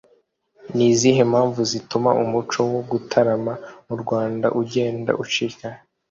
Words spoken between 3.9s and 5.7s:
rwanda ugenda ucika?